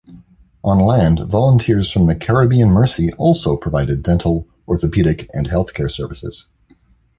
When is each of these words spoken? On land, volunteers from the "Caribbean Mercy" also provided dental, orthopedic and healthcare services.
On 0.63 0.79
land, 0.79 1.19
volunteers 1.29 1.91
from 1.91 2.07
the 2.07 2.15
"Caribbean 2.15 2.71
Mercy" 2.71 3.13
also 3.19 3.55
provided 3.55 4.01
dental, 4.01 4.47
orthopedic 4.67 5.29
and 5.31 5.47
healthcare 5.47 5.91
services. 5.91 6.47